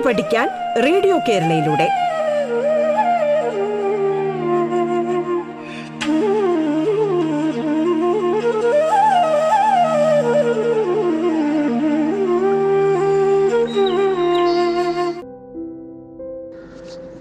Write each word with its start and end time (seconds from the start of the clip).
കേട്ടു 0.00 0.08
പഠിക്കാൻ 0.08 0.48
റേഡിയോ 0.82 1.18
കേരളയിലൂടെ. 1.28 1.88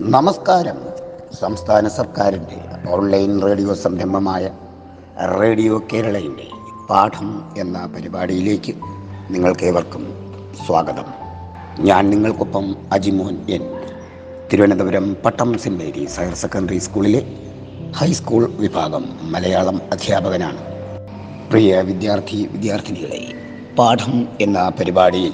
നമസ്കാരം. 0.01 0.77
സംസ്ഥാന 1.39 1.87
സർക്കാരിന്റെ 1.87 2.91
ഓൺലൈൻ 2.91 3.41
റേഡിയോ 3.41 3.73
സംരംഭമായ 3.73 4.49
റേഡിയോ 5.39 5.81
കേരളയുടെ 5.93 6.47
പാഠം 6.89 7.55
എന്ന 7.57 7.85
പരിപാടിയിലേക്ക് 7.95 8.73
നിങ്ങൾക്കേവർക്കും 9.31 10.33
സ്വാഗതം. 10.67 11.28
ഞാൻ 11.77 12.09
നിങ്ങൾക്കൊപ്പം 12.09 12.75
Ajimon 12.91 13.45
N. 13.49 13.61
Thiruvananthapuram 14.53 15.17
Pattom 15.25 15.57
Saint 15.57 15.83
Mary's 15.83 16.19
Higher 16.19 16.33
Secondary 16.33 16.77
സ്കൂളിലെ 16.77 17.33
ഹൈസ്കൂൾ 17.95 18.51
വിഭാഗം 18.51 19.09
മലയാളം 19.21 19.81
അധ്യാപകനാണ്. 19.91 20.57
പ്രിയ 21.49 21.81
വിദ്യാർത്ഥി 21.81 22.49
വിദ്യാർത്ഥിനികളെ 22.51 23.33
പാഠം 23.75 24.27
എന്ന 24.41 24.69
പരിപാടിയിൽ 24.69 25.33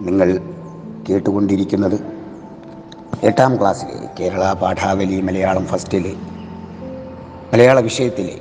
നിങ്ങൾ 0.00 0.40
കേട്ടുകൊണ്ടിരിക്കുന്നത് 1.08 1.98
എട്ടാം 3.22 3.60
ക്ലാസ്സിലെ 3.60 4.08
കേരള 4.20 4.52
പാഠാവലി 4.52 5.20
മലയാളം 5.20 5.66
ഫസ്റ്റിലെ 5.66 6.12
മലയാള 7.52 7.80
വിഷയത്തിലെ 7.80 8.40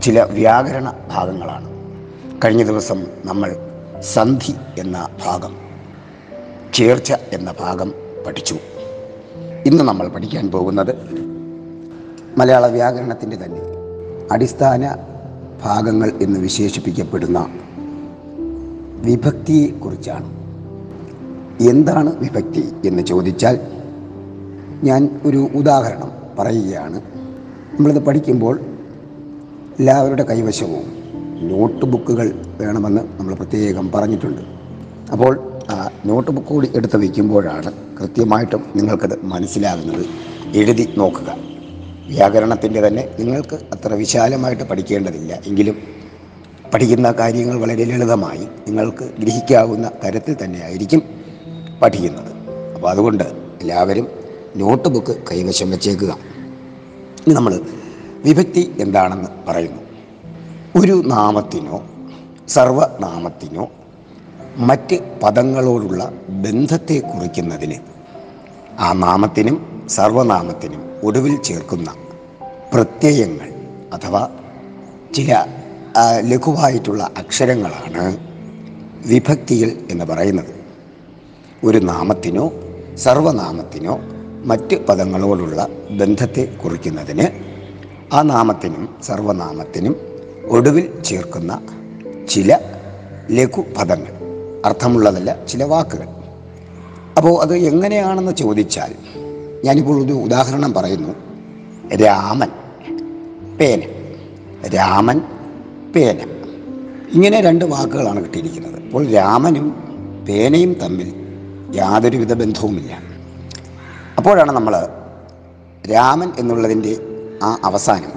ചില 0.00 0.22
വ്യാകരണ 0.22 0.94
ഭാഗങ്ങളാണ്. 1.10 1.68
കഴിഞ്ഞ 2.44 2.62
ദിവസം 2.62 3.06
നമ്മൾ 3.24 3.56
സന്ധി 4.00 4.54
എന്ന 4.78 5.08
ഭാഗം 5.24 5.63
ചേർച്ച 6.74 7.12
എന്ന 7.32 7.54
ഭാഗം 7.60 7.94
പഠിച്ചു. 8.26 8.54
ഇന്ന് 9.66 9.84
നമ്മൾ 9.84 10.08
പഠിക്കാൻ 10.08 10.50
പോകുന്നത് 10.50 10.94
മലയാള 12.38 12.66
വ്യാകരണത്തിന്റെ 12.66 13.36
തന്നെ 13.36 13.60
അടിസ്ഥാന 14.32 14.96
ഭാഗങ്ങൾ 15.62 16.12
എന്ന് 16.22 16.40
വിശേഷിപ്പിക്കപ്പെടുന്ന 16.40 17.46
വിഭക്തിയെക്കുറിച്ചാണ് 19.00 20.28
എന്താണ് 21.68 22.18
വിഭക്തി 22.18 22.72
എന്ന് 22.84 23.02
ചോദിച്ചാൽ 23.02 23.58
ഞാൻ 24.84 25.20
ഒരു 25.24 25.48
ഉദാഹരണം 25.54 26.12
പറയുകയാണ്. 26.38 27.00
നമ്മളിത് 27.76 28.02
പഠിക്കുമ്പോൾ 28.04 28.60
എല്ലാവരുടെ 29.78 30.22
കൈവശവും 30.22 30.86
നോട്ട് 31.48 31.84
ബുക്കുകൾ 31.84 32.34
വേണമെന്ന് 32.58 33.00
നമ്മൾ 33.00 33.34
പ്രത്യേകം 33.34 33.92
പറഞ്ഞിട്ടുണ്ട്. 33.92 34.42
അപ്പോൾ 35.12 35.53
നോട്ട് 36.06 36.30
ബുക്ക് 36.30 36.48
കൂടി 36.48 36.70
എടുത്ത് 36.76 36.96
വയ്ക്കുമ്പോഴാണ് 36.96 37.72
കൃത്യമായിട്ടും 38.00 38.64
നിങ്ങൾക്കത് 38.76 39.24
മനസ്സിലാകുന്നത്. 39.24 40.06
എഴുതി 40.56 40.94
നോക്കുക. 40.96 41.36
വ്യാകരണത്തിന്റെ 42.06 42.86
തന്നെ 42.86 43.08
നിങ്ങൾക്ക് 43.18 43.54
അത്ര 43.54 43.94
വിശാലമായിട്ട് 43.94 44.62
പഠിക്കേണ്ടതില്ല. 44.62 45.40
എങ്കിലും 45.46 45.76
പഠിക്കുന്ന 46.74 47.12
കാര്യങ്ങൾ 47.12 47.60
വളരെ 47.60 47.84
ലളിതമായി 47.84 48.38
നിങ്ങൾക്ക് 48.38 49.10
ഗ്രഹിക്കാവുന്ന 49.18 49.90
തരത്തിൽ 50.04 50.36
തന്നെ 50.44 50.64
ആയിരിക്കും 50.64 51.02
പഠിക്കുന്നത്. 51.82 52.32
അപ്പോൾ 52.74 52.88
അതുകൊണ്ട് 52.88 53.24
എല്ലാവരും 53.60 54.08
നോട്ട് 54.56 54.88
ബുക്ക് 54.88 55.16
കൈവശം 55.32 55.70
വെച്ചേക്കുക. 55.70 56.16
ഇനി 57.26 57.34
നമ്മൾ 57.34 57.60
വിഭക്തി 58.24 58.72
എന്താണെന്ന് 58.80 59.28
പറയുന്നു. 59.48 59.84
ഒരു 60.80 61.02
നാമത്തിനോ 61.06 61.84
സർവനാമത്തിനോ 62.48 63.68
മറ്റ് 64.56 65.20
പദങ്ങളോടുള്ള 65.22 66.12
ബന്ധത്തെ 66.28 66.98
കുറിക്കുന്നതിന് 66.98 67.74
ആ 68.78 68.92
നാമത്തിനും 68.92 69.86
സർവനാമത്തിനും 69.88 71.00
ഒടുവിൽ 71.02 71.42
ചേർക്കുന്ന 71.42 71.94
പ്രത്യയങ്ങൾ 72.74 73.48
അഥവാ 73.92 74.28
ചില 75.14 75.46
ലഘുവായിട്ടുള്ള 76.20 77.10
അക്ഷരങ്ങളാണ് 77.18 78.16
വിഭക്തികൾ 79.06 79.70
എന്ന് 79.90 80.04
പറയുന്നത്. 80.04 80.54
ഒരു 81.64 81.78
നാമത്തിനോ 81.78 82.52
സർവനാമത്തിനോ 82.94 84.00
മറ്റ് 84.44 84.86
പദങ്ങളോടുള്ള 84.86 85.68
ബന്ധത്തെ 85.90 86.56
കുറിക്കുന്നതിന് 86.64 87.26
ആ 88.12 88.22
നാമത്തിനും 88.22 88.94
സർവനാമത്തിനും 89.02 89.96
ഒടുവിൽ 90.48 91.02
ചേർക്കുന്ന 91.02 91.60
ചില 92.28 92.58
ലഘുപദങ്ങൾ 93.30 94.23
അർത്ഥമുള്ളതല്ല 94.64 95.46
ചില 95.46 95.64
വാക്കുകൾ. 95.64 96.06
അപ്പോൾ 97.16 97.42
അത് 97.42 97.56
എങ്ങനെയാണെന്ന് 97.56 98.32
ചോദിച്ചാൽ 98.32 98.94
ഞാനിപ്പോൾ 99.64 100.04
ഒരു 100.04 100.12
ഉദാഹരണം 100.12 100.74
പറയുന്നു. 100.74 101.14
രാമൻ 101.96 102.48
പേന. 103.56 103.80
രാമൻ 104.68 105.20
പേന. 105.96 106.16
ഇങ്ങനെ 107.12 107.40
രണ്ട് 107.40 107.64
വാക്കുകളാണ് 107.64 108.24
കിട്ടിയിരിക്കുന്നത്. 108.24 108.82
അപ്പോൾ 108.82 109.06
രാമനും 109.06 109.68
പേനയും 110.28 110.74
തമ്മിൽ 110.74 111.14
യാതൊരുവിധ 111.74 112.32
ബന്ധവുമില്ല. 112.32 112.98
അപ്പോഴാണ് 114.18 114.52
നമ്മൾ 114.52 114.88
രാമൻ 115.92 116.32
എന്നുള്ളതിന്റെ 116.38 116.96
ആ 117.42 117.58
അവസാനം 117.64 118.12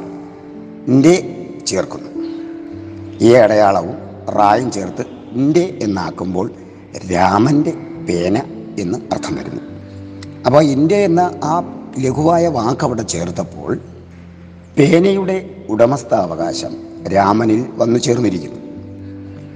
ഇന്റെ 0.88 1.34
ചേർക്കുന്നു 1.68 2.28
ഈ 3.22 3.34
അടയാളവും 3.34 3.98
റായും 4.30 4.72
ചേർത്ത് 4.72 5.17
ഇന്റെ 5.38 5.78
എന്നാക്കുമ്പോൾ 5.82 6.52
രാമന്റെ 7.14 7.72
പേന 8.10 8.38
എന്ന് 8.80 9.00
അർത്ഥം 9.12 9.36
വരുന്നു. 9.36 9.62
അപ്പോൾ 10.46 10.64
ഇന്റെ 10.64 10.96
എന്ന 10.96 11.40
ആ 11.44 11.64
ലഘുവായ 12.00 12.48
വാക്ക് 12.48 12.86
അവിടെ 12.86 13.02
ചേർത്തപ്പോൾ 13.02 13.80
പേനയുടെ 14.78 15.66
ഉടമസ്ഥാവകാശം 15.70 16.78
രാമനിൽ 17.08 17.66
വന്നു 17.78 18.00
ചേർന്നിരിക്കുന്നു. 18.00 18.60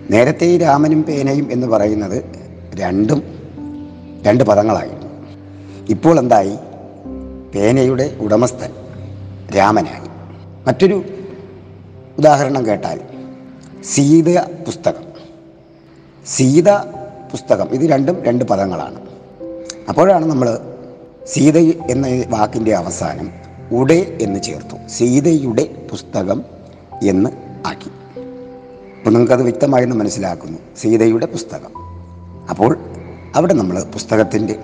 നേരത്തെ 0.10 0.58
രാമനും 0.58 1.04
പേനയും 1.04 1.52
എന്ന് 1.52 1.68
പറയുന്നത് 1.68 2.24
രണ്ടും 2.76 3.24
രണ്ട് 4.24 4.44
പദങ്ങളായിരുന്നു. 4.44 5.08
ഇപ്പോൾ 5.90 6.20
എന്തായി? 6.20 6.58
പേനയുടെ 7.56 8.18
ഉടമസ്ഥൻ 8.20 8.72
രാമനായി. 9.58 10.10
മറ്റൊരു 10.68 11.04
ഉദാഹരണം 12.18 12.66
കേട്ടാൽ 12.66 13.00
സീത 13.84 14.40
പുസ്തകം. 14.40 15.11
സീത 16.26 16.70
പുസ്തകം. 17.32 17.68
ഇത് 17.68 17.90
രണ്ടും 17.90 18.24
രണ്ട് 18.24 18.46
പദങ്ങളാണ്. 18.46 19.02
അപ്പോഴാണ് 19.90 20.26
നമ്മൾ 20.26 20.60
സീത 21.28 21.58
എന്ന 21.92 22.08
വാക്കിന്റെ 22.30 22.76
അവസാനം 22.76 23.32
ഉടെ 23.72 24.18
എന്ന് 24.22 24.44
ചേർത്തു. 24.44 24.88
സീതയുടെ 24.88 25.88
പുസ്തകം 25.92 26.44
എന്ന് 27.04 27.30
ആക്കി. 27.68 27.90
അപ്പോൾ 28.98 29.10
നിങ്ങൾക്കത് 29.10 29.42
വ്യക്തമായെന്ന് 29.42 29.96
മനസ്സിലാക്കുന്നു. 29.96 30.58
സീതയുടെ 30.78 31.26
പുസ്തകം. 31.26 31.72
അപ്പോൾ 32.50 32.78
അവിടെ 33.36 33.54
നമ്മൾ 33.54 33.84
പുസ്തകത്തിന്റെ 33.84 34.60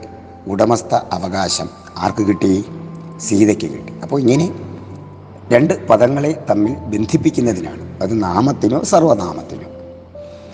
ഉടമസ്ഥ 0.47 0.95
അവകാശം 0.95 1.69
ആർക്ക് 1.97 2.27
കിട്ടി? 2.27 2.65
സീതയ്ക്ക് 3.17 3.65
കിട്ടി. 3.65 3.93
അപ്പോൾ 4.03 4.19
ഇങ്ങനെ 4.21 4.53
രണ്ട് 5.51 5.87
പദങ്ങളെ 5.87 6.45
തമ്മിൽ 6.49 6.75
ബന്ധിപ്പിക്കുന്നതിനാണ്. 6.75 8.03
അത് 8.03 8.23
നാമത്തിനോ 8.23 8.81
സർവനാമത്തിനോ 8.83 9.66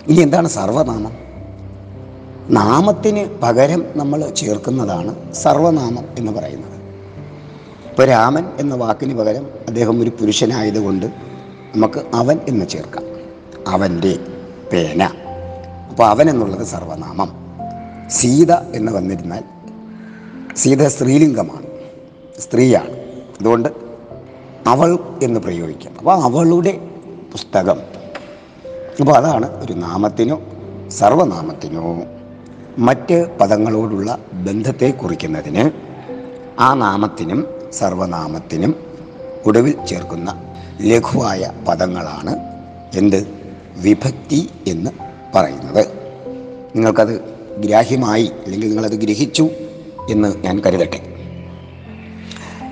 ഇനി 0.06 0.20
എന്താണ് 0.20 0.48
സർവനാമം? 0.48 1.12
നാമത്തിന് 2.50 3.40
പകരം 3.42 3.84
നമ്മൾ 3.96 4.30
ചേർക്കുന്നതാണ് 4.30 5.32
സർവനാമം 5.32 6.04
എന്ന് 6.18 6.32
പറയുന്നത്. 6.32 6.74
ഇപ്പോൾ 7.90 8.06
രാമൻ 8.06 8.44
എന്ന 8.58 8.74
വാക്കിന് 8.74 9.18
പകരം 9.18 9.46
അദ്ദേഹം 9.68 10.02
ഒരു 10.02 10.10
പുരുഷനായതുകൊണ്ട് 10.10 11.06
നമുക്ക് 11.76 12.02
അവൻ 12.14 12.40
എന്ന് 12.48 12.66
ചേർക്കാം. 12.66 13.04
അവന്റെ 13.68 14.18
പേന. 14.72 15.02
അപ്പോൾ 15.90 16.06
അവൻ 16.06 16.30
എന്നുള്ളത് 16.30 16.66
സർവനാമം. 16.66 17.32
സീത 18.10 18.52
എന്ന് 18.52 18.92
വന്നിരുന്നാൽ 18.92 19.44
സീത 20.56 20.86
സ്ത്രീലിംഗമാണ് 20.86 21.66
സ്ത്രീയാണ്. 22.40 22.90
അതുകൊണ്ട് 23.40 23.68
അവൾ 24.66 24.98
എന്ന് 25.22 25.40
പ്രയോഗിക്കാം. 25.40 25.94
അപ്പോൾ 25.98 26.22
അവളുടെ 26.22 26.72
പുസ്തകം 27.32 27.93
അപ്പോൾ 29.00 29.16
അതാണ് 29.16 29.64
ഒരു 29.64 29.72
നാമത്തിനോ 29.72 30.40
സർവനാമത്തിനോ 30.88 32.02
മറ്റ് 32.78 33.38
പദങ്ങളോടുള്ള 33.40 34.18
ബന്ധത്തെ 34.32 34.90
കുറിക്കുന്നതിന് 34.90 35.70
ആ 36.60 36.74
നാമത്തിനും 36.74 37.46
സർവനാമത്തിനും 37.72 38.74
ഒടുവിൽ 39.46 39.86
ചേർക്കുന്ന 39.86 40.34
ലഘുവായ 40.82 41.50
പദങ്ങളാണ് 41.68 42.36
എന്ത്? 42.94 43.28
വിഭക്തി 43.76 44.50
എന്ന് 44.66 44.90
പറയുന്നത്. 45.34 45.86
നിങ്ങൾക്കത് 46.76 47.20
ഗ്രാഹ്യമായി 47.58 48.30
അല്ലെങ്കിൽ 48.44 48.68
നിങ്ങളത് 48.68 48.92
ഗ്രഹിച്ചു 48.92 49.48
എന്ന് 50.10 50.44
ഞാൻ 50.44 50.60
കരുതട്ടെ. 50.60 51.00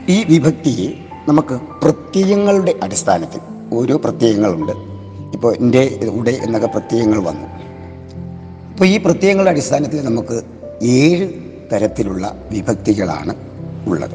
ഈ 0.09 0.25
വിഭക്തിയെ 0.25 0.89
നമുക്ക് 1.29 1.55
പ്രത്യയങ്ങളുടെ 1.55 2.75
അടിസ്ഥാനത്തിൽ 2.83 3.41
ഓരോ 3.75 3.97
പ്രത്യയങ്ങളുണ്ട്. 3.97 4.92
ഇപ്പോൾ 5.34 5.56
എന്റെ 5.56 6.11
ഉടെ 6.12 6.31
എന്നൊക്കെ 6.31 6.69
പ്രത്യയങ്ങൾ 6.69 7.19
വന്നു. 7.19 7.46
അപ്പോൾ 8.73 8.84
ഈ 8.84 8.99
പ്രത്യയങ്ങളുടെ 8.99 9.50
അടിസ്ഥാനത്തിൽ 9.50 10.05
നമുക്ക് 10.05 10.43
ഏഴ് 10.82 11.29
തരത്തിലുള്ള 11.73 12.44
വിഭക്തികളാണ് 12.50 13.34
ഉള്ളത്. 13.87 14.14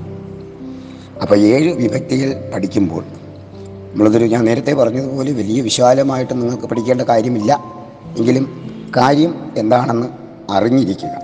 അപ്പോൾ 1.22 1.40
ഏഴ് 1.40 1.74
വിഭക്തികൾ 1.74 2.52
പഠിക്കുമ്പോൾ 2.54 3.04
നമ്മളതൊരു 3.92 4.26
ഞാൻ 4.26 4.46
നേരത്തെ 4.46 4.74
പറഞ്ഞതുപോലെ 4.74 5.32
വലിയ 5.32 5.62
വിശാലമായിട്ട് 5.62 6.34
നിങ്ങൾക്ക് 6.34 6.64
പഠിക്കേണ്ട 6.64 7.02
കാര്യമില്ല. 7.02 7.64
എങ്കിലും 8.18 8.72
കാര്യം 8.98 9.54
എന്താണെന്ന് 9.58 10.08
അറിഞ്ഞിരിക്കുക. 10.52 11.22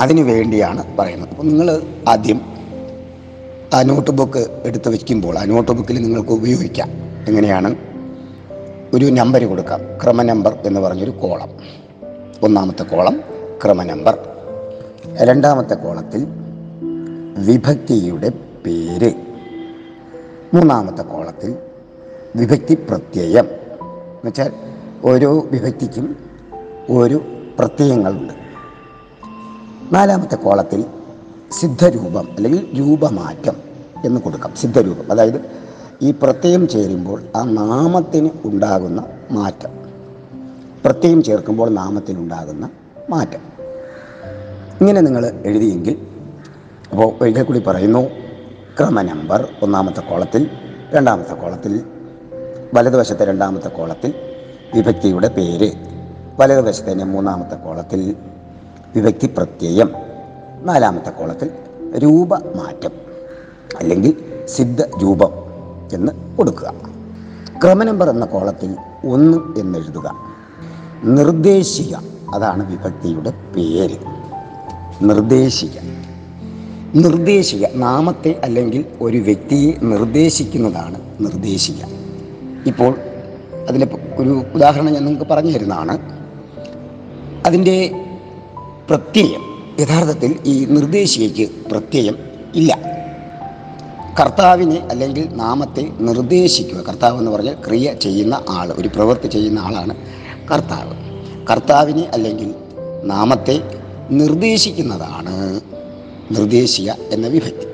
അതിനു 0.00 0.22
വേണ്ടിയാണ് 0.22 0.96
പറയുന്നത്. 0.98 1.28
അപ്പോൾ 1.28 1.42
നിങ്ങൾ 1.42 1.82
ആദ്യം 2.08 2.40
ആ 3.74 3.82
നോട്ട് 3.82 4.10
ബുക്ക് 4.10 4.62
എടുത്ത് 4.64 4.88
വയ്ക്കുമ്പോൾ 4.88 5.38
ആ 5.38 5.44
നോട്ട് 5.44 5.72
ബുക്കിൽ 5.72 6.02
നിങ്ങൾക്ക് 6.02 6.30
ഉപയോഗിക്കാം. 6.30 6.88
എങ്ങനെയാണ്? 7.28 7.87
ഒരു 8.94 9.04
നമ്പർ 9.04 9.44
കൊടുക്കാം. 9.44 9.80
ക്രമ 10.04 10.22
നമ്പർ 10.22 10.58
എന്ന് 10.64 10.80
പറഞ്ഞൊരു 10.80 11.10
കോളം. 11.10 11.50
ഒന്നാമത്തെ 12.42 12.82
കോളം 12.82 13.20
ക്രമ 13.64 13.82
നമ്പർ. 13.82 14.18
രണ്ടാമത്തെ 15.06 15.74
കോളത്തിൽ 15.74 16.26
വിഭക്തിയുടെ 17.38 18.28
പേര്. 18.66 19.12
മൂന്നാമത്തെ 20.54 21.02
കോളത്തിൽ 21.02 21.54
വിഭക്തി 22.36 22.74
പ്രത്യയം. 22.74 23.44
എന്നുവെച്ചാൽ 23.44 24.52
ഓരോ 25.04 25.46
വിഭക്തിക്കും 25.50 26.16
ഓരോ 26.90 27.20
പ്രത്യയങ്ങളുണ്ട്. 27.58 28.32
നാലാമത്തെ 29.92 30.36
കോളത്തിൽ 30.36 30.84
സിദ്ധരൂപം 31.60 32.28
അല്ലെങ്കിൽ 32.36 32.78
രൂപമാറ്റം 32.78 33.54
എന്ന് 34.04 34.20
കൊടുക്കാം. 34.20 34.52
സിദ്ധരൂപം. 34.56 35.12
അതായത് 35.12 35.68
ഈ 36.02 36.10
പ്രത്യയം 36.10 36.68
ചേരുമ്പോൾ 36.68 37.22
ആ 37.36 37.42
നാമത്തിന് 37.42 38.30
ഉണ്ടാകുന്ന 38.44 39.04
മാറ്റം. 39.30 39.70
പ്രത്യയം 40.84 41.22
ചേർക്കുമ്പോൾ 41.22 41.70
നാമത്തിനുണ്ടാകുന്ന 41.70 42.70
മാറ്റം. 43.10 43.40
ഇങ്ങനെ 44.80 45.00
നിങ്ങൾ 45.00 45.32
എഴുതിയെങ്കിൽ 45.44 46.06
അപ്പോൾ 46.90 47.14
ഒരിക്കൽ 47.22 47.62
പറയുന്നു 47.66 48.08
ക്രമ 48.78 49.00
നമ്പർ 49.00 49.48
ഒന്നാമത്തെ 49.62 50.00
കോളത്തിൽ 50.00 50.50
രണ്ടാമത്തെ 50.94 51.34
കോളത്തിൽ 51.34 51.84
വലതുവശത്തെ 52.74 53.24
രണ്ടാമത്തെ 53.24 53.68
കോളത്തിൽ 53.68 54.14
വിഭക്തിയുടെ 54.74 55.28
പേര് 55.28 55.70
വലതുവശത്തെ 56.40 56.94
മൂന്നാമത്തെ 56.94 57.54
കോളത്തിൽ 57.54 58.16
വിഭക്തി 58.96 59.26
പ്രത്യയം 59.26 59.92
നാലാമത്തെ 60.62 61.10
കോളത്തിൽ 61.10 61.50
രൂപമാറ്റം 61.98 62.90
അല്ലെങ്കിൽ 63.78 64.44
സിദ്ധ 64.46 64.82
രൂപം. 64.82 65.47
എന്ന് 65.94 66.36
കൊടുക്കുക. 66.36 66.74
ക്രമ 67.64 67.82
നമ്പർ 67.82 68.10
എന്ന 68.10 68.24
കോളത്തിൽ 68.24 68.76
ഒന്ന് 69.04 69.60
എന്നെഴുതുക. 69.60 70.16
നിർദ്ദേശിക 71.04 71.94
അതാണ് 72.34 72.70
വിഭക്തിയുടെ 72.70 73.30
പേര്. 73.30 73.96
നിർദ്ദേശിക. 75.02 75.68
നിർദ്ദേശിക 76.94 77.66
നാമത്തെ 77.74 78.40
അല്ലെങ്കിൽ 78.44 78.84
ഒരു 79.00 79.18
വ്യക്തിയെ 79.18 79.84
നിർദ്ദേശിക്കുന്നതാണ് 79.84 81.00
നിർദ്ദേശിക. 81.20 81.84
ഇപ്പോൾ 82.66 82.98
അതിന് 83.68 83.86
ഒരു 84.16 84.42
ഉദാഹരണം 84.54 84.92
ഞാൻ 84.92 85.04
നിങ്ങൾക്ക് 85.04 85.30
പറഞ്ഞു 85.30 85.50
തരുന്നതാണ്. 85.50 85.98
അതിന്റെ 87.46 88.06
പ്രത്യയം 88.90 89.40
യഥാർത്ഥത്തിൽ 89.80 90.36
ഈ 90.46 90.64
നിർദ്ദേശികയ്ക്ക് 90.64 91.50
പ്രത്യയം 91.70 92.16
ഇല്ല. 92.54 92.87
കർത്താവിനെ 94.20 94.88
അല്ലെങ്കിൽ 94.90 95.28
നാമത്തെ 95.32 95.92
നിർദ്ദേശിക്കുക. 96.00 96.80
കർത്താവ് 96.80 97.18
എന്ന് 97.18 97.30
പറഞ്ഞാൽ 97.30 97.54
ക്രിയ 97.68 97.94
ചെയ്യുന്ന 97.94 98.42
ആൾ 98.48 98.72
ഒരു 98.78 98.88
പ്രവൃത്തി 98.88 99.28
ചെയ്യുന്ന 99.28 99.58
ആളാണ് 99.58 99.96
കർത്താവ്. 100.52 100.94
കർത്താവിനെ 101.46 102.10
അല്ലെങ്കിൽ 102.12 102.54
നാമത്തെ 103.04 103.80
നിർദ്ദേശിക്കുന്നതാണ് 104.10 105.60
നിർദ്ദേശിക 106.36 106.90
എന്ന 106.90 107.26
വിഭക്തി. 107.26 107.66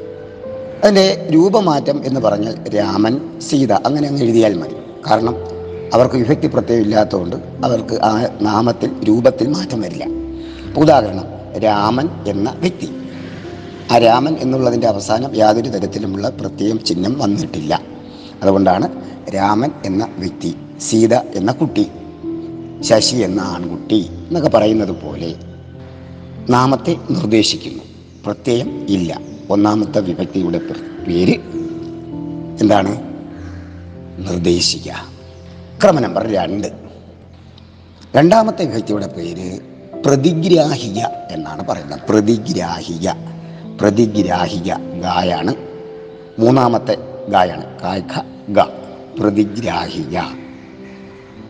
അതിന്റെ 0.82 1.28
രൂപമാറ്റം 1.34 2.02
എന്ന് 2.04 2.20
പറഞ്ഞാൽ 2.20 2.76
രാമൻ 2.76 3.40
സീത 3.40 3.72
അങ്ങനെ 3.72 4.08
അങ്ങ് 4.08 4.22
എഴുതിയാൽ 4.22 4.54
മതി. 4.54 4.74
കാരണം 5.06 5.36
അവർക്ക് 5.94 6.14
വിഭക്തി 6.14 6.46
പ്രത്യയം 6.46 6.80
ഇല്ലാത്തതുകൊണ്ട് 6.80 7.36
അവർക്ക് 7.64 7.94
ആ 8.02 8.28
നാമത്തിൽ 8.40 8.90
രൂപത്തിൽ 9.08 9.48
മാറ്റം 9.48 9.80
വരില്ല. 9.80 10.06
ഉദാഹരണം 10.76 11.58
രാമൻ 11.58 12.08
എന്ന 12.26 12.54
വ്യക്തി. 12.58 12.88
ആ 13.90 13.98
രാമൻ 13.98 14.36
എന്നുള്ളതിന്റെ 14.36 14.86
അവസാനം 14.86 15.36
യാതൊരു 15.36 15.68
തരത്തിലുമുള്ള 15.68 16.28
പ്രത്യേകം 16.28 16.84
ചിഹ്നം 16.84 17.18
വന്നിട്ടില്ല. 17.18 17.80
അതുകൊണ്ടാണ് 18.42 19.04
രാമൻ 19.34 19.70
എന്ന 19.84 20.08
വ്യക്തി 20.18 20.54
സീത 20.80 21.14
എന്ന 21.14 21.52
കുട്ടി 21.52 21.86
ശശി 22.80 23.16
എന്ന 23.16 23.40
ആൺകുട്ടി 23.40 24.10
എന്നൊക്കെ 24.28 24.48
പറയുന്നത് 24.48 24.90
പോലെ 24.90 25.34
നാമത്തെ 26.50 26.96
നിർദ്ദേശിക്കുന്നു. 27.10 27.82
പ്രത്യയം 28.24 28.86
ഇല്ല. 28.88 29.20
ഒന്നാമത്തെ 29.50 30.00
വിഭക്തിയുടെ 30.00 30.58
പേര് 30.58 31.34
എന്താണ്? 32.60 33.02
നിർദ്ദേശിക്കുക. 34.28 35.08
ക്രമ 35.82 35.98
നമ്പർ 35.98 36.32
രണ്ട്. 36.32 36.68
രണ്ടാമത്തെ 38.16 38.64
വിഭക്തിയുടെ 38.64 39.06
പേര് 39.06 39.60
പ്രതിഗ്രാഹിക 40.06 40.98
എന്നാണ് 41.30 41.66
പറയുന്നത്. 41.66 42.00
പ്രതിഗ്രാഹിക. 42.08 43.33
പ്രതിഗ്രാഹിക 43.80 44.74
ഗായാണ്. 44.74 45.54
മൂന്നാമത്തെ 46.38 46.96
ഗായാണ് 47.28 47.80
കായ്ഖ 47.80 48.20
ഗ. 48.48 48.60
പ്രതിഗ്രാഹിക. 49.20 50.18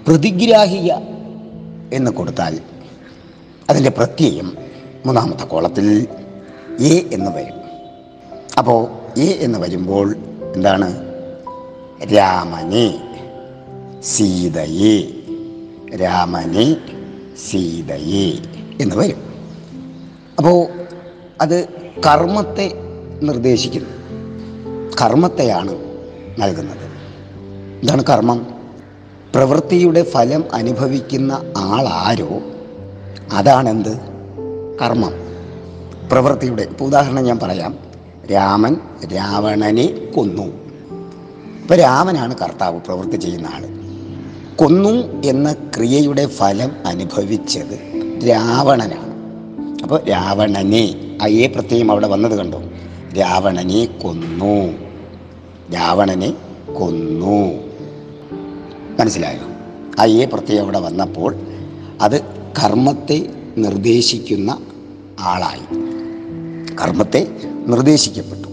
പ്രതിഗ്രാഹിക 0.08 0.92
എന്ന് 1.92 2.10
കൊടുത്താൽ 2.10 2.60
അതിന്റെ 3.70 3.90
പ്രത്യയം 3.90 4.56
മൂന്നാമത്തെ 5.06 5.44
കോളത്തിൽ 5.44 6.08
എ 6.80 7.14
എന്ന് 7.14 7.30
വരും. 7.30 7.64
അപ്പോൾ 8.58 8.88
എ 9.18 9.26
എന്ന് 9.40 9.58
വരുമ്പോൾ 9.58 10.16
എന്താണ്? 10.54 11.14
രാമനെ 12.16 13.00
സീതയെ 14.02 15.02
രാമനെ 15.96 16.76
സീതയെ 17.50 18.32
എന്ന് 18.80 18.96
വരും. 18.96 19.22
അപ്പോൾ 20.38 20.83
അത് 21.40 21.68
കർമ്മത്തെ 22.06 22.72
നിർദ്ദേശിക്കുന്നു. 23.22 23.88
കർമ്മത്തെയാണ് 25.02 25.72
നൽകുന്നത്. 26.38 26.84
എന്താണ് 27.80 28.04
കർമ്മം? 28.04 28.46
പ്രവൃത്തിയുടെ 29.34 30.02
ഫലം 30.02 30.44
അനുഭവിക്കുന്ന 30.52 31.40
ആളാരോ? 31.56 32.28
അതാണെന്ത്? 33.32 34.00
കർമ്മം. 34.82 35.12
പ്രവൃത്തിയുടെ 36.12 36.62
ഇപ്പോൾ 36.62 36.84
ഉദാഹരണം 36.84 37.24
ഞാൻ 37.24 37.38
പറയാം. 37.38 37.78
രാമൻ 38.32 38.76
രാവണനെ 39.14 40.12
കൊന്നു. 40.16 40.42
ഇപ്പോൾ 41.62 41.74
രാമനാണ് 41.74 42.34
കർത്താവ് 42.36 42.80
പ്രവൃത്തി 42.80 43.16
ചെയ്യുന്ന 43.16 43.46
ആൾ 43.46 43.66
കൊന്നു 44.56 45.22
എന്ന 45.22 45.52
ക്രിയയുടെ 45.52 46.26
ഫലം 46.26 46.70
അനുഭവിച്ചത് 46.86 48.02
രാവണനാണ്. 48.28 49.14
അപ്പോൾ 49.82 50.04
രാവണനെ 50.04 51.03
അയ്യേ 51.24 51.46
പ്രത്യയം 51.46 51.90
അവിടെ 51.90 52.06
വന്നത് 52.06 52.38
കണ്ടോ? 52.38 52.62
രാവണനെ 53.18 53.84
കൊന്നു. 53.84 54.72
രാവണനെ 55.74 56.34
കൊന്നു. 56.78 57.52
മനസ്സിലായോ? 59.00 59.40
അയ്യേ 59.98 60.24
പ്രത്യയം 60.24 60.62
അവിടെ 60.62 60.78
വന്നപ്പോൾ 60.78 61.36
അത് 62.00 62.22
കർമ്മത്തെ 62.62 63.32
നിർദ്ദേശിക്കുന്ന 63.56 64.58
ആളായി. 65.20 65.74
കർമ്മത്തെ 66.74 67.26
നിർദ്ദേശിക്കപ്പെട്ടു. 67.66 68.48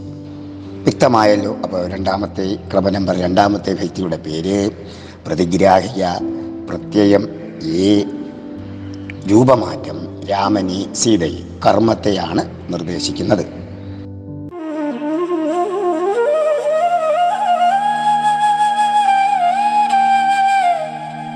വ്യക്തമായല്ലോ? 0.84 1.58
അപ്പോൾ 1.58 1.90
രണ്ടാമത്തെ 1.90 2.56
ക്രമ 2.72 2.90
നമ്പർ 2.90 3.18
രണ്ടാമത്തെ 3.18 3.74
വ്യക്തിയുടെ 3.74 4.18
പേര് 4.18 4.72
പ്രതിഗ്രാഹിക 5.28 6.04
പ്രത്യയം 6.70 7.30
ഏ 7.63 8.04
രൂപമാറ്റം 9.32 10.28
രാമനെ 10.28 10.94
സീതയെ. 10.94 11.50
കർമ്മത്തെയാണ് 11.65 12.74
നിർദ്ദേശിക്കുന്നത്. 12.74 13.46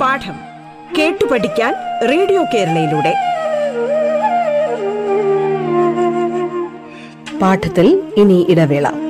പാഠം 0.02 0.36
കേട്ടു 0.98 1.26
പഠിക്കാൻ 1.26 1.74
റേഡിയോ 2.10 2.44
കേരളയിലൂടെ. 2.54 3.14
പാഠത്തിൽ 7.40 8.14
ഇനി 8.18 8.46
ഇടവേള. 8.50 9.05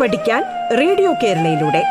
പഠിക്കാൻ 0.00 0.44
റേഡിയോ 0.78 1.12
കേരളയിലൂടെ. 1.12 1.84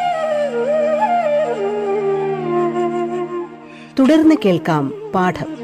തുടർന്ന് 4.00 4.36
കേൾക്കാം 4.46 5.12
പാഠം. 5.16 5.58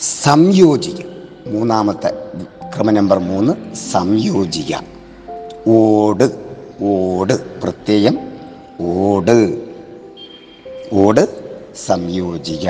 സംയോജിക. 0.00 1.06
മൂന്നാമത്തെ 1.48 2.14
ക്രമ 2.76 2.90
നമ്പർ 2.90 3.18
മൂന്ന്. 3.18 3.74
സംയോജിക. 3.74 4.76
ഓട് 5.68 6.30
ഓട്. 6.82 7.60
പ്രത്യയം 7.60 8.18
ഓട്. 8.80 9.66
ഓട്. 10.92 11.41
സംയോജിക. 11.86 12.66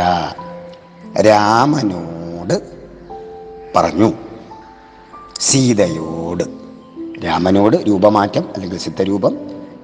രാമനോട് 1.21 2.62
പറഞ്ഞു. 3.76 4.12
സീതയോട്. 5.40 6.44
രാമനോട് 7.25 7.76
രൂപമാറ്റം 7.76 8.49
അല്ലെങ്കിൽ 8.54 8.78
സിദ്ധരൂപം. 8.78 9.38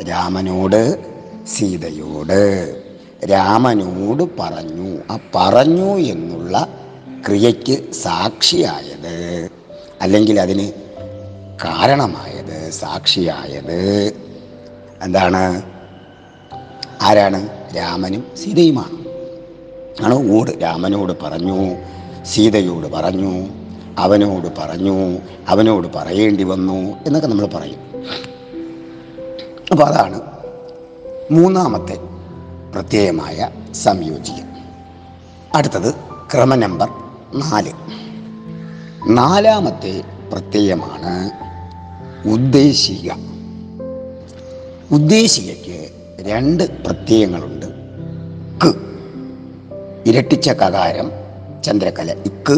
രാമനോട് 0.08 0.98
സീതയോട്. 1.46 2.82
രാമനോട് 3.30 4.22
പറഞ്ഞു. 4.38 4.98
ആ 5.10 5.18
പറഞ്ഞു 5.34 5.98
എന്നുള്ള 5.98 6.68
ക്രിയയ്ക്ക് 7.28 7.92
സാക്ഷിയായത്. 7.92 9.50
അല്ലെങ്കിൽ 10.02 10.40
അതിന് 10.40 10.72
കാരണമായത് 11.64 12.70
സാക്ഷിയായത്. 12.70 14.12
എന്താണ്? 15.02 15.62
ആരാണ്? 17.02 17.48
രാമനും 17.76 18.26
സീതയുമാണ്. 18.44 19.07
ആണ് 20.02 20.32
ഓട് 20.32 20.50
രാമനോട് 20.62 21.12
പറഞ്ഞു 21.22 21.76
സീതയോട് 22.24 22.86
പറഞ്ഞു 22.86 23.48
അവനോട് 23.98 24.48
പറഞ്ഞു 24.58 25.18
അവനോട് 25.48 25.88
പറയേണ്ടി 25.94 26.44
വന്നു 26.44 26.96
എന്നൊക്കെ 27.06 27.28
നമ്മൾ 27.28 27.46
പറയും. 27.46 27.80
അപ്പോൾ 29.70 29.84
അതാണ് 29.84 30.20
മൂന്നാമത്തെ 31.30 31.98
പ്രത്യയമായ 32.74 33.50
സംയോജിക. 33.72 34.44
അടുത്തത് 35.54 35.94
ക്രമ 36.34 36.54
നമ്പർ 36.54 36.88
നാല്. 37.34 37.72
നാലാമത്തെ 39.08 40.02
പ്രത്യയമാണ് 40.32 41.30
ഉദ്ദേശിക. 42.28 43.10
ഉദ്ദേശികയ്ക്ക് 44.92 45.88
രണ്ട് 46.20 46.82
പ്രത്യയങ്ങളുണ്ട് 46.84 47.66
ക് 48.64 48.87
ഇരട്ടിച്ച 50.08 50.48
കകാരം 50.62 51.08
ചന്ദ്രക്കല 51.64 52.10
ഇക്ക് 52.26 52.56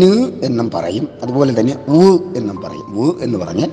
ന് 0.00 0.12
എന്നും 0.42 0.70
പറയും. 0.70 1.08
അതുപോലെ 1.22 1.52
തന്നെ 1.58 1.74
ഉ 1.88 2.00
എന്നും 2.36 2.56
പറയും. 2.64 2.86
ഉ 3.02 3.04
എന്ന് 3.24 3.38
പറഞ്ഞാൽ 3.38 3.70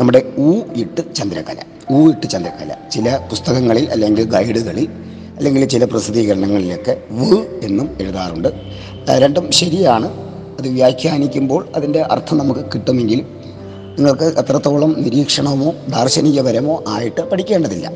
നമ്മുടെ 0.00 0.20
ഉ 0.38 0.48
ഇട്ട് 0.76 1.02
ചന്ദ്രകല 1.14 1.58
ഉ 1.90 2.00
ഇട്ട് 2.10 2.26
ചന്ദ്രകല. 2.30 2.70
ചില 2.90 3.06
പുസ്തകങ്ങളിൽ 3.30 3.88
അല്ലെങ്കിൽ 3.92 4.24
ഗൈഡുകളിൽ 4.24 4.86
അല്ലെങ്കിൽ 5.38 5.64
ചില 5.66 5.84
പ്രസിദ്ധീകരണങ്ങളിലൊക്കെ 5.84 6.94
ഉ 7.18 7.26
എന്നും 7.62 7.88
എഴുതാറുണ്ട്. 8.00 8.50
രണ്ടും 9.24 9.52
ശരിയാണ്. 9.52 10.08
അത് 10.58 10.68
വ്യാഖ്യാനിക്കുമ്പോൾ 10.68 11.68
അതിന്റെ 11.76 12.00
അർത്ഥം 12.14 12.38
നമുക്ക് 12.38 12.60
കിട്ടുമെങ്കിലും 12.74 13.26
നിങ്ങൾക്ക് 13.98 14.26
അത്രത്തോളം 14.40 14.90
നിരീക്ഷണമോ 15.04 15.68
ദാർശനികപരമോ 15.88 16.84
ആയിട്ട് 16.88 17.22
പഠിക്കേണ്ടതില്ല. 17.30 17.86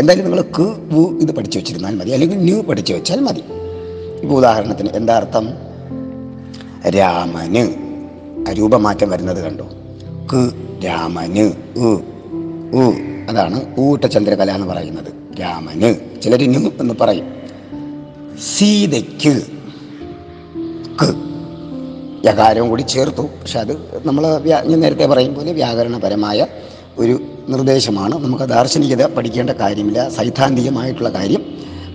എന്തായാലും 0.00 0.24
നിങ്ങൾ 0.24 0.40
ക് 0.58 0.66
വു 0.92 1.02
ഇത് 1.20 1.32
പഠിച്ചു 1.36 1.58
വെച്ചിരുന്നാൽ 1.58 1.94
മതി. 1.94 2.12
അല്ലെങ്കിൽ 2.12 2.38
ന്യൂ 2.38 2.58
പഠിച്ചു 2.62 2.92
വെച്ചാൽ 2.92 3.20
മതി. 3.20 3.42
ഇപ്പോൾ 4.22 4.34
ഉദാഹരണത്തിന് 4.34 4.88
എന്താ 4.88 5.16
അർത്ഥം? 5.16 5.48
രാമന് 6.90 7.68
രൂപമാറ്റം 8.52 9.10
വരുന്നത് 9.10 9.44
കണ്ടു? 9.44 9.62
ക് 10.32 10.50
രാമന് 10.84 11.52
ഉ 11.78 12.92
അതാണ് 13.30 13.76
ഊട്ടചന്ദ്രകല 13.78 14.50
എന്ന് 14.50 14.66
പറയുന്നത്. 14.66 15.40
രാമന് 15.40 16.20
ചിലർ 16.22 16.42
എന്ന് 16.80 16.94
പറയും. 17.00 17.34
സീതയ്ക്ക് 18.56 19.42
ക് 21.02 21.14
യകാരവും 22.26 22.68
കൂടി 22.68 22.82
ചേർത്തു. 22.82 23.22
പക്ഷെ 23.22 23.60
അത് 23.60 23.72
നമ്മൾ 24.04 24.38
ഞാൻ 24.38 24.80
നേരത്തെ 24.80 25.06
പറയും 25.06 25.34
പോലെ 25.34 25.52
വ്യാകരണപരമായ 25.52 26.46
ഒരു 26.98 27.22
നിർദ്ദേശമാണ്. 27.48 28.24
നമുക്ക് 28.24 28.44
ദാർശനികത 28.44 29.06
പഠിക്കേണ്ട 29.06 29.50
കാര്യമില്ല. 29.50 30.08
സൈദ്ധാന്തികമായിട്ടുള്ള 30.08 31.08
കാര്യം 31.08 31.44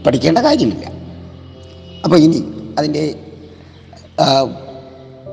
പഠിക്കേണ്ട 0.05 0.37
കാര്യമില്ല. 0.37 0.96
അപ്പോൾ 2.07 2.19
ഇനി 2.19 2.45
അതിന്റെ 2.77 3.15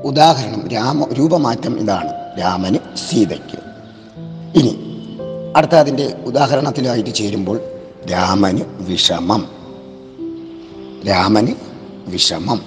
ഉദാഹരണം 0.03 0.67
രാമ 0.67 1.07
രൂപമാറ്റം 1.13 1.79
ഇതാണ് 1.79 2.09
രാമന് 2.39 2.97
സീതയ്ക്ക്. 2.97 3.59
ഇനി 4.59 4.77
അടുത്ത 5.55 5.71
അതിന്റെ 5.71 6.15
ഉദാഹരണത്തിലായിട്ട് 6.25 7.09
ചേരുമ്പോൾ 7.09 7.61
രാമന് 8.11 8.61
വിഷമം. 8.79 9.47
രാമന് 11.07 11.47
വിഷമം. 12.07 12.61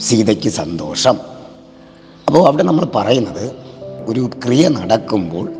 സീതയ്ക്ക് 0.00 0.48
സന്തോഷം. 0.48 1.16
അപ്പോൾ 2.28 2.46
അവിടെ 2.46 2.62
നമ്മൾ 2.62 2.84
പറയുന്നത് 2.84 3.52
ഒരു 4.06 4.30
ക്രിയ 4.44 4.68
നടക്കുമ്പോൾ 4.68 5.52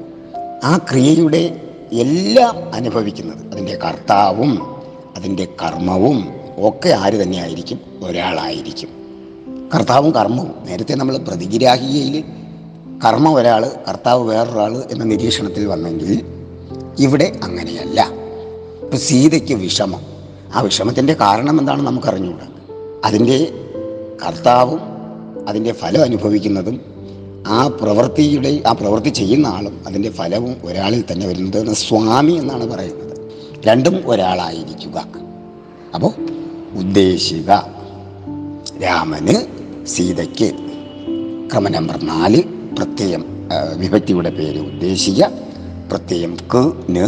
ആ 0.65 0.77
ക്രിയയുടെ 0.77 1.61
എല്ലാം 1.93 2.75
അനുഭവിക്കുന്നത് 2.75 3.53
അതിന്റെ 3.53 3.77
കർത്താവും 3.77 4.83
അതിന്റെ 5.17 5.49
കർമ്മവും 5.63 6.34
ഒക്കെ 6.59 6.89
ആര് 6.89 7.23
തന്നെ 7.23 7.39
ആയിരിക്കും 7.39 7.81
ഒരാളായിരിക്കും. 8.03 8.89
കർത്താവും 9.75 10.11
കർമ്മവും. 10.11 10.55
നേരത്തെ 10.65 10.95
നമ്മൾ 10.95 11.17
പ്രതിഗ്രാഹികയിൽ 11.17 12.25
കർമ്മം 13.07 13.35
ഒരാൾ 13.35 13.71
കർത്താവ് 13.89 14.29
വേറൊരാൾ 14.29 14.83
എന്ന 14.91 15.05
നിരീക്ഷണത്തിൽ 15.05 15.67
വന്നെങ്കിൽ 15.67 16.27
ഇവിടെ 16.99 17.41
അങ്ങനെയല്ല. 17.43 18.09
ഇപ്പം 18.83 18.99
സീതയ്ക്ക് 18.99 19.55
വിഷമം. 19.55 20.01
ആ 20.55 20.61
വിഷമത്തിന്റെ 20.61 21.15
കാരണം 21.15 21.61
എന്താണെന്ന് 21.61 21.91
നമുക്കറിഞ്ഞുകൂടാ 21.91 22.47
അതിന്റെ 23.05 23.51
കർത്താവും 24.27 24.81
അതിന്റെ 25.49 25.73
ഫലം 25.73 26.03
അനുഭവിക്കുന്നതും 26.03 26.81
ആ 27.47 27.69
പ്രവൃത്തിയുടെ 27.69 28.63
ആ 28.67 28.73
പ്രവൃത്തി 28.73 29.09
ചെയ്യുന്ന 29.09 29.47
ആളും 29.47 29.85
അതിന്റെ 29.87 30.11
ഫലവും 30.11 30.57
ഒരാളിൽ 30.65 31.05
തന്നെ 31.13 31.27
വരുന്നത് 31.27 31.75
സ്വാമി 31.75 32.33
എന്നാണ് 32.33 32.71
പറയുന്നത്. 32.71 33.33
രണ്ടും 33.67 34.03
ഒരാളായിരിക്കുക. 34.07 35.05
അപ്പോൾ 35.95 36.34
ഉദ്ദേശിക 36.77 37.51
രാമന് 38.83 39.35
സീതയ്ക്ക് 39.87 40.53
ക്രമ 41.51 41.69
നമ്പർ 41.69 42.05
നാല് 42.05 42.43
പ്രത്യയം 42.79 43.25
വിഭക്തിയുടെ 43.77 44.31
പേര് 44.31 44.59
ഉദ്ദേശിക 44.59 45.25
പ്രത്യയം 45.91 46.37
ക് 46.55 46.63
ന് 46.91 47.07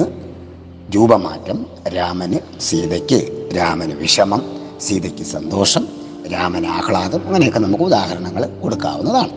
രൂപമാറ്റം 0.95 1.67
രാമന് 1.89 2.61
സീതയ്ക്ക് 2.61 3.49
രാമന് 3.57 3.93
വിഷമം 3.93 4.43
സീതയ്ക്ക് 4.81 5.23
സന്തോഷം 5.23 5.89
രാമന് 6.33 6.67
ആഹ്ലാദം 6.67 7.27
അങ്ങനെയൊക്കെ 7.27 7.59
നമുക്ക് 7.59 7.85
ഉദാഹരണങ്ങൾ 7.85 8.61
കൊടുക്കാവുന്നതാണ്. 8.63 9.33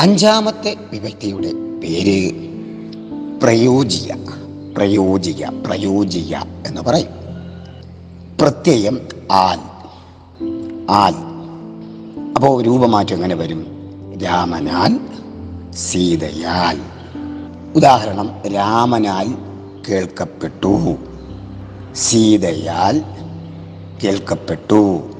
അഞ്ചാമത്തെ 0.00 0.76
വിഭക്തിയുടെ 0.92 1.52
പേര് 1.52 2.32
പ്രയോജിക 3.42 4.12
പ്രയോജിക 4.76 5.44
പ്രയോജിക 5.66 6.34
എന്ന് 6.66 6.80
പറയും. 6.80 7.17
പ്രത്യയം 8.40 9.08
ആൽ. 9.32 9.58
ആൽ. 10.90 11.14
അപ്പോൾ 12.36 12.62
രൂപമാറ്റം 12.62 13.14
എങ്ങനെ 13.14 13.34
വരും? 13.34 13.66
രാമനാൽ 14.24 15.00
സീതയാൽ. 15.72 16.80
ഉദാഹരണം 17.76 18.30
രാമനാൽ 18.54 19.28
കേൾക്കപ്പെട്ടു. 19.88 20.96
സീതയാൽ 21.94 23.02
കേൾക്കപ്പെട്ടു. 24.04 25.10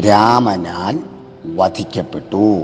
രാമനാൽ 0.00 1.00
വധിക്കപ്പെട്ടു. 1.44 2.62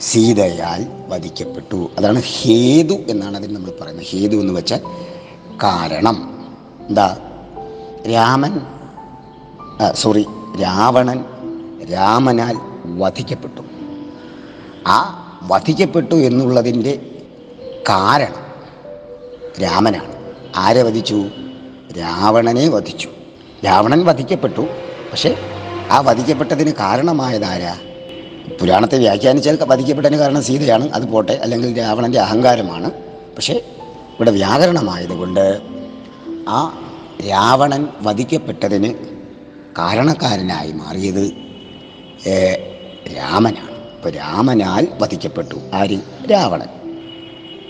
സീതയാൽ 0.00 0.86
വധിക്കപ്പെട്ടു. 1.08 1.90
അതാണ് 1.98 2.22
ഹേതു 2.42 2.94
എന്നാണ് 2.94 3.36
അതിന് 3.36 3.56
നമ്മൾ 3.56 3.72
പറയുന്നത്. 3.80 4.06
ഹേതു 4.10 4.36
എന്ന് 4.36 4.52
വെച്ചാൽ 4.52 4.80
കാരണം. 5.62 6.46
എന്താ? 6.88 7.18
രാമൻ 8.08 8.60
സോറി 9.94 10.26
രാവണൻ 10.62 11.24
രാമനാൽ 11.92 12.56
വധിക്കപ്പെട്ടു. 12.98 13.60
ആ 14.86 15.16
വധിക്കപ്പെട്ടു 15.42 16.14
എന്നുള്ളതിന്റെ 16.14 17.16
കാരണം 17.88 18.34
രാമനാണ്. 19.62 20.32
ആരെ 20.56 20.82
വധിച്ചു? 20.82 21.24
രാവണനെ 21.98 22.68
വധിച്ചു. 22.68 23.08
രാവണൻ 23.64 24.04
വധിക്കപ്പെട്ടു. 24.04 24.60
പക്ഷേ 25.10 25.36
ആ 25.90 26.00
വധിക്കപ്പെട്ടതിന് 26.00 26.72
കാരണമായതാരാ? 26.72 27.76
പുരാണത്തെ 28.60 28.98
വ്യാഖ്യാനിച്ചാൽ 28.98 29.58
വധിക്കപ്പെട്ടതിന് 29.62 30.18
കാരണം 30.18 30.42
സീതയാണ് 30.42 30.90
അത് 30.90 31.08
പോട്ടെ 31.08 31.32
അല്ലെങ്കിൽ 31.32 31.78
രാവണന്റെ 31.78 32.18
അഹങ്കാരമാണ്. 32.18 32.90
പക്ഷേ 33.36 33.54
ഇവിടെ 34.16 34.30
വ്യാകരണമായതുകൊണ്ട് 34.30 35.60
ആ 36.48 36.86
രാവണൻ 37.28 37.86
വധിക്കപ്പെട്ടതിന് 38.02 38.94
കാരണക്കാരനായി 39.78 40.72
മാറിയത് 40.72 41.30
രാമനാണ്. 43.16 43.70
ഇപ്പോൾ 43.96 44.10
രാമനാൽ 44.10 44.88
വധിക്കപ്പെട്ടു. 45.00 45.54
ആര്? 45.74 45.98
രാവണൻ. 46.32 46.66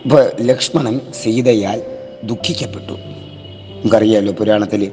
ഇപ്പോൾ 0.04 0.30
ലക്ഷ്മണൻ 0.40 1.00
സീതയാൽ 1.22 1.82
ദുഃഖിക്കപ്പെട്ടു. 2.24 2.92
നമുക്കറിയാമല്ലോ 2.92 4.32
പുരാണത്തിൽ 4.32 4.92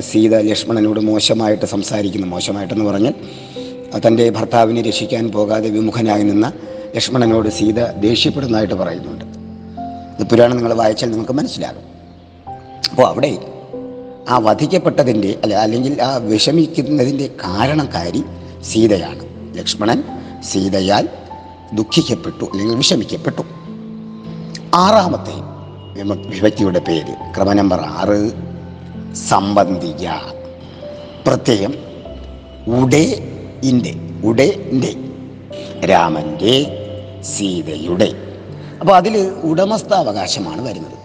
സീത 0.00 0.36
ലക്ഷ്മണനോട് 0.36 1.00
മോശമായിട്ട് 1.00 1.66
സംസാരിക്കുന്നു. 1.66 2.26
മോശമായിട്ടെന്ന് 2.26 2.84
പറഞ്ഞാൽ 2.84 3.14
തന്റെ 4.06 4.30
ഭർത്താവിനെ 4.30 4.82
രക്ഷിക്കാൻ 4.82 5.32
പോകാതെ 5.32 5.68
വിമുഖനായി 5.70 6.22
നിന്ന 6.22 6.52
ലക്ഷ്മണനോട് 6.94 7.48
സീത 7.48 7.90
ദേഷ്യപ്പെടുന്നതായിട്ട് 7.90 8.74
പറയുന്നുണ്ട്. 8.74 9.24
ഇത് 10.18 10.28
പുരാണം 10.28 10.56
നിങ്ങൾ 10.56 10.74
വായിച്ചാൽ 10.74 11.08
നിങ്ങൾക്ക് 11.10 11.32
മനസ്സിലാകും. 11.32 11.82
അപ്പോൾ 12.90 13.06
അവിടെ 13.06 13.38
ആ 14.28 14.38
വധിക്കപ്പെട്ടതിന്റെ 14.38 15.38
അല്ല 15.42 15.54
അല്ലെങ്കിൽ 15.54 16.02
ആ 16.02 16.16
വിഷമിക്കുന്നതിന്റെ 16.16 17.26
കാരണക്കാരി 17.44 18.24
സീതയാണ്. 18.62 19.24
ലക്ഷ്മണൻ 19.58 20.02
സീതയാൽ 20.42 21.08
ദുഃഖിക്കപ്പെട്ടു 21.74 22.44
അല്ലെങ്കിൽ 22.44 22.76
വിഷമിക്കപ്പെട്ടു. 22.76 23.42
ആറാമത്തെ 24.74 25.32
വിഭക്തിയുടെ 26.28 26.78
പേര് 26.78 27.34
ക്രമ 27.36 27.52
നമ്പർ 27.52 27.80
ആറ് 27.80 28.32
സംബന്ധിക 29.14 30.08
പ്രത്യയം 31.26 31.74
ഉടേ 32.68 33.04
ഇന്റെ 33.64 33.94
ഉടേ 34.24 34.46
ഇന്റെ 34.46 34.94
രാമന്റെ 35.86 36.66
സീതയുടെ. 37.22 38.12
അപ്പോൾ 38.80 38.96
അതിൽ 38.96 39.16
ഉടമസ്ഥാവകാശമാണ് 39.44 40.68
വരുന്നത്. 40.68 40.98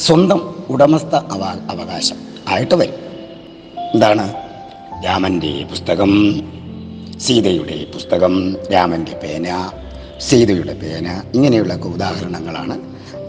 സ്വന്തം 0.00 0.54
ഉടമസ്ഥ 0.68 1.14
അവ 1.14 1.42
അവകാശം. 1.70 2.35
ആയിട്ട് 2.48 2.74
വരും 2.74 2.94
എന്താണ്? 3.94 4.34
രാമന്റെ 5.04 5.66
പുസ്തകം. 5.70 6.40
സീതയുടെ 7.20 7.86
പുസ്തകം. 7.94 8.56
രാമന്റെ 8.72 9.12
പേന. 9.12 9.70
സീതയുടെ 10.20 10.74
പേന. 10.74 11.22
ഇങ്ങനെയുള്ളൊക്കെ 11.34 11.88
ഉദാഹരണങ്ങളാണ് 11.88 12.78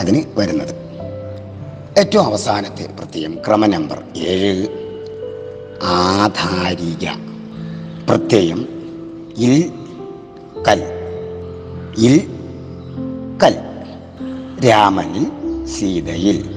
അതിന് 0.01 0.23
വരുന്നത്. 0.39 0.75
ഏറ്റവും 1.99 2.25
അവസാനത്തെ 2.25 2.85
പ്രത്യയം 2.99 3.39
ക്രമ 3.47 3.65
നമ്പർ 3.65 4.03
ഏഴ്. 4.17 4.67
ആധാരിക. 5.83 7.07
പ്രത്യയം 8.09 8.67
ഇൽ 9.37 9.71
കൽ. 10.67 10.83
ഇൽ 11.97 12.27
കൽ. 13.43 13.55
രാമനിൽ 14.69 15.27
സീതയിൽ. 15.65 16.56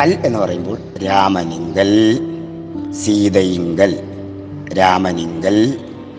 കൽ 0.00 0.18
എന്ന് 0.24 0.38
പറയുമ്പോൾ 0.38 0.78
രാമനിങ്കൽ 1.04 2.18
സീതയിങ്കൽ 2.92 3.92
രാമനിങ്കൽ 4.78 5.78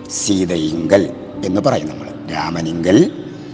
സീതയിങ്കൽ 0.09 1.09
എന്ന് 1.45 1.61
പറയും 1.61 1.87
നമ്മൾ. 1.87 2.33
രാമനിങ്കൽ 2.33 3.11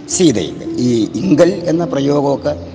സീതയിങ്കൽ. 0.10 0.70
ഈ 0.78 1.08
ഇങ്കൽ 1.16 1.54
എന്ന 1.54 1.86
പ്രയോഗമൊക്കെ 1.86 2.68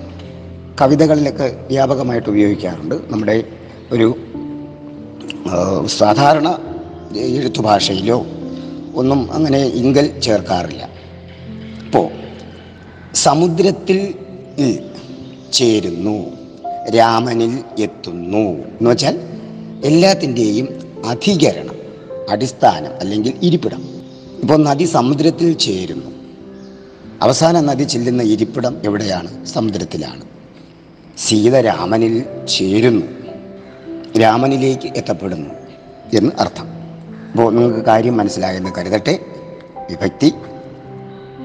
കവിതകളിലൊക്കെ 0.81 1.65
വ്യാപകമായിട്ട് 1.67 2.29
ഉപയോഗിക്കാറുണ്ട്. 2.29 2.95
നമ്മുടെ 3.07 3.43
ഒരു 3.91 4.17
സാധാരണ 5.87 6.59
എഴുത്തു 7.17 7.61
ഭാഷയിലോ 7.61 8.25
ഒന്നും 8.95 9.33
അങ്ങനെ 9.33 9.59
ഇങ്കൽ 9.59 10.19
ചേർക്കാറില്ല. 10.19 10.89
അപ്പോൾ 11.85 12.09
സമുദ്രത്തിൽ 13.13 14.13
ചേരുന്നു. 15.53 16.36
രാമനിൽ 16.89 17.63
എത്തുന്നു. 17.79 18.39
എന്ന് 18.39 18.89
വെച്ചാൽ 18.89 19.19
എല്ലാത്തിന്റെയും 19.85 20.67
അധികരണം 21.05 21.75
അടിസ്ഥാനം 22.29 22.91
അല്ലെങ്കിൽ 22.99 23.33
ഇരിപ്പിടം. 23.41 23.83
ഇപ്പോൾ 24.41 24.63
നദി 24.63 24.83
സമുദ്രത്തിൽ 24.83 25.53
ചേരുന്നു. 25.53 26.11
അവസാന 27.21 27.59
നദി 27.59 27.83
ചെല്ലുന്ന 27.83 28.23
ഇരിപ്പിടം 28.23 28.77
എവിടെയാണ്? 28.85 29.45
സമുദ്രത്തിലാണ്. 29.45 30.21
സീത 31.17 31.55
രാമനിൽ 31.55 32.23
ചേരുന്നു. 32.45 33.05
രാമനിലേക്ക് 34.19 34.97
എത്തപ്പെടുന്നു 34.97 35.49
എന്ന് 36.13 36.31
അർത്ഥം. 36.39 36.67
അപ്പോൾ 37.31 37.53
നിങ്ങൾക്ക് 37.53 37.79
കാര്യം 37.79 38.17
മനസ്സിലായെന്ന് 38.17 38.69
കരുതട്ടെ. 38.77 39.19
വിഭക്തി 39.89 40.33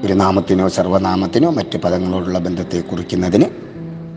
ഒരു 0.05 0.13
നാമത്തിനോ 0.13 0.67
സർവനാമത്തിനോ 0.67 1.49
മറ്റ് 1.49 1.77
പദങ്ങളോടുള്ള 1.77 2.39
ബന്ധത്തെ 2.39 2.79
കുറിക്കുന്നതിന് 2.81 3.45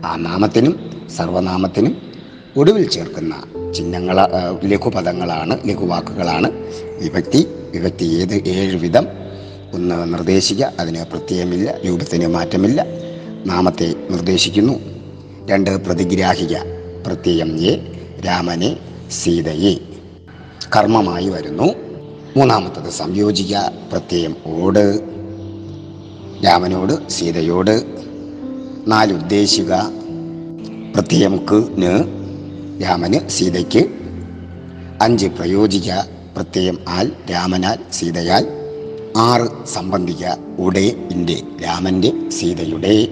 ആ 0.05 0.15
നാമത്തിനും 0.15 0.96
സർവനാമത്തിനും 1.15 2.01
ഒടുവിൽ 2.57 2.89
ചേർക്കുന്ന 2.89 3.43
ചിഹ്നങ്ങൾ 3.73 4.17
ലഘുപദങ്ങളാണ് 4.63 5.57
ലഘുവാക്കുകളാണ്. 5.65 6.51
വിഭക്തി 7.03 7.47
വിഭക്തി 7.71 8.05
ഏത് 8.05 8.47
ഏഴ് 8.47 8.75
വിധം? 8.75 9.07
ഒന്ന് 9.73 10.13
നിർദ്ദേശിക്കുക 10.13 10.73
അതിന് 10.79 11.05
പ്രത്യയമില്ല 11.05 11.77
രൂപത്തിന് 11.85 12.27
മാറ്റമില്ല. 12.27 12.85
നാമത്തെ 13.45 13.93
നിർദ്ദേശിക്കുന്നു. 14.09 14.79
രണ്ട് 15.49 15.85
പ്രതിഗ്രാഹിക 15.85 16.57
പ്രത്യയം 17.07 17.59
എ 17.59 17.79
രാമനെ 18.25 18.77
സീതയെ. 19.11 19.75
കർമ്മമായി 20.77 21.29
വരുന്നു. 21.29 21.73
മൂന്നാമത്തത് 22.37 22.89
സംയോജിക 22.89 23.57
പ്രത്യയം 23.91 24.35
ഓട് 24.45 24.99
രാമനോട് 26.45 27.09
സീതയോട്. 27.09 27.85
നാല് 28.87 29.13
ഉദ്ദേശിക 29.13 29.73
പ്രത്യയം 30.97 31.45
ന് 31.79 31.91
രാമന് 32.83 33.29
സീതയ്ക്ക്. 33.29 33.89
അഞ്ച് 35.01 35.27
പ്രയോജിക 35.27 35.93
പ്രത്യയം 36.35 36.79
ആൽ 36.87 37.11
രാമനാൽ 37.31 37.77
സീതയാൽ. 37.91 38.47
ആറ് 39.17 39.67
സംബന്ധിക 39.67 40.25
ഉടേ 40.59 41.07
ഇന്റെ 41.11 41.41
രാമന്റെ 41.63 42.29
സീതയുടെ. 42.29 43.07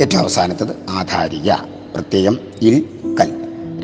ഏറ്റവും 0.00 0.20
അവസാനത്തത് 0.20 0.76
ആധാരിക 0.90 1.52
പ്രത്യയം 1.94 2.38
ഇൽ 2.62 2.84
കൽ 3.20 3.30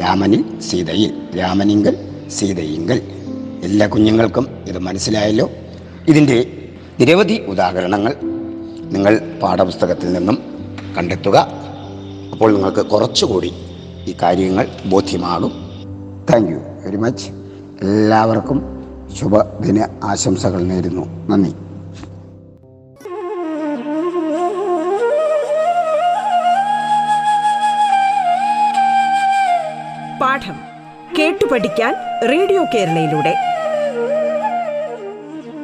രാമനിൽ 0.01 0.61
സീതയിൽ 0.61 1.39
രാമനിങ്കൽ 1.39 1.97
സീതയിങ്കൽ. 2.29 3.03
എല്ലാ 3.65 3.87
കുഞ്ഞുങ്ങൾക്കും 3.87 4.49
ഇത് 4.69 4.79
മനസ്സിലായല്ലോ. 4.79 5.51
ഇതിന്റെ 6.09 6.69
നിരവധി 7.01 7.39
ഉദാഹരണങ്ങൾ 7.39 8.15
നിങ്ങൾ 8.83 9.39
പാഠപുസ്തകത്തിൽ 9.43 10.13
നിന്നും 10.13 10.39
കണ്ടെത്തുക. 10.99 11.68
അപ്പോൾ 12.33 12.53
നിങ്ങൾക്ക് 12.53 12.87
കുറച്ചുകൂടി 12.87 13.53
ഈ 14.07 14.15
കാര്യങ്ങൾ 14.23 14.69
ബോധ്യമാകും. 14.87 15.53
താങ്ക് 16.33 16.51
യു 16.51 16.57
വെരി 16.57 16.97
മച്ച് 16.97 17.31
എല്ലാവർക്കും 17.83 18.63
ശുഭദിന 19.21 19.89
ആശംസകൾ 20.05 20.63
നേരുന്നു. 20.63 21.29
നന്ദി. 21.29 21.51
പാഠം 30.21 30.55
കേട്ടു 31.19 31.45
പഠിക്കാൻ 31.53 31.95
റേഡിയോ 32.29 32.65
കേരളയിലൂടെ. 32.75 33.35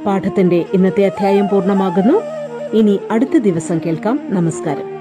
പാഠത്തിന്റെ 0.06 0.64
ഇന്നത്തെ 0.74 1.06
അധ്യായം 1.06 1.48
പൂർണമാകുന്നു. 1.48 2.22
ഇനി 2.76 3.00
അടുത്ത 3.10 3.38
ദിവസം 3.38 3.80
കേൾക്കാം. 3.86 4.20
നമസ്കാരം. 4.24 4.93